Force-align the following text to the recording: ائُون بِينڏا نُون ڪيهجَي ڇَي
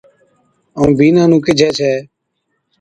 ائُون 0.77 0.89
بِينڏا 0.97 1.23
نُون 1.29 1.39
ڪيهجَي 1.45 1.69
ڇَي 1.77 1.93